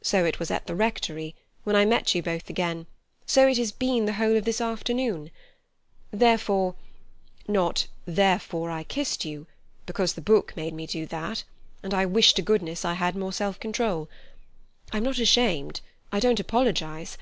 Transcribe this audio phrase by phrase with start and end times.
[0.00, 2.86] So it was at the Rectory, when I met you both again;
[3.26, 5.30] so it has been the whole of this afternoon.
[6.10, 9.46] Therefore—not 'therefore I kissed you,'
[9.84, 11.44] because the book made me do that,
[11.82, 14.08] and I wish to goodness I had more self control.
[14.92, 15.82] I'm not ashamed.
[16.10, 17.18] I don't apologize.